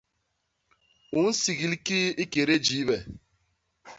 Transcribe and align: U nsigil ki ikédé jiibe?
U 1.15 1.17
nsigil 1.25 1.73
ki 1.85 1.99
ikédé 2.23 2.55
jiibe? 2.65 2.97